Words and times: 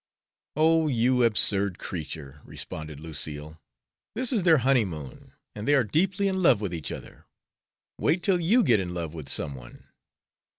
"Oh, 0.55 0.87
you 0.87 1.23
absurd 1.23 1.77
creature!" 1.77 2.41
responded 2.43 2.99
Lucille, 2.99 3.61
"this 4.15 4.33
is 4.33 4.41
their 4.41 4.57
honeymoon, 4.57 5.33
and 5.53 5.67
they 5.67 5.75
are 5.75 5.83
deeply 5.83 6.27
in 6.27 6.41
love 6.41 6.59
with 6.59 6.73
each 6.73 6.91
other. 6.91 7.27
Wait 7.99 8.23
till 8.23 8.39
you 8.39 8.63
get 8.63 8.79
in 8.79 8.95
love 8.95 9.13
with 9.13 9.29
some 9.29 9.53
one." 9.53 9.89